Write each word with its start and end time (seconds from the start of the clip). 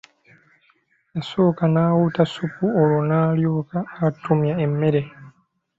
Yasooka 1.15 1.63
n'awuuta 1.69 2.23
ssupu 2.29 2.65
olwo 2.81 2.99
n'alyoka 3.07 3.77
atumya 4.07 4.53
emmere. 4.65 5.01